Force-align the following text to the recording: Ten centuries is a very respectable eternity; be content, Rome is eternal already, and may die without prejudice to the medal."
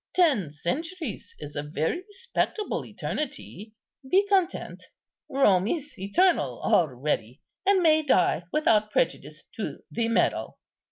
Ten 0.15 0.49
centuries 0.49 1.35
is 1.37 1.55
a 1.55 1.61
very 1.61 2.01
respectable 2.01 2.83
eternity; 2.83 3.75
be 4.09 4.25
content, 4.27 4.85
Rome 5.29 5.67
is 5.67 5.93
eternal 5.99 6.59
already, 6.63 7.39
and 7.67 7.83
may 7.83 8.01
die 8.01 8.45
without 8.51 8.89
prejudice 8.89 9.43
to 9.57 9.83
the 9.91 10.07
medal." 10.09 10.57